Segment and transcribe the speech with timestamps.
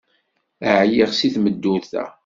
[0.79, 2.03] Ɛyiɣ seg tmeddurt-a.